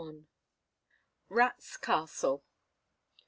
RATS' 1.29 1.77
CASTLE. 1.77 2.41